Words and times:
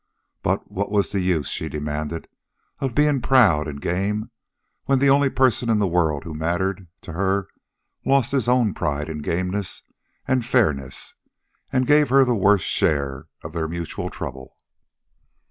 But 0.41 0.71
what 0.71 0.89
was 0.89 1.11
the 1.11 1.21
use, 1.21 1.47
she 1.49 1.69
demanded, 1.69 2.27
of 2.79 2.95
being 2.95 3.21
proud 3.21 3.67
and 3.67 3.79
game, 3.79 4.31
when 4.85 4.97
the 4.97 5.11
only 5.11 5.29
person 5.29 5.69
in 5.69 5.77
the 5.77 5.85
world 5.85 6.23
who 6.23 6.33
mattered 6.33 6.87
to 7.01 7.13
her 7.13 7.47
lost 8.03 8.31
his 8.31 8.47
own 8.47 8.73
pride 8.73 9.09
and 9.09 9.23
gameness 9.23 9.83
and 10.27 10.43
fairness 10.43 11.13
and 11.71 11.85
gave 11.85 12.09
her 12.09 12.25
the 12.25 12.33
worse 12.33 12.63
share 12.63 13.27
of 13.43 13.53
their 13.53 13.67
mutual 13.67 14.09
trouble? 14.09 14.55